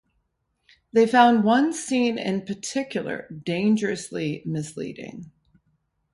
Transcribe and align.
They 0.91 1.05
found 1.05 1.43
one 1.43 1.73
scene 1.73 2.17
in 2.17 2.43
particular 2.43 3.27
dangerously 3.43 4.41
misleading. 4.47 5.29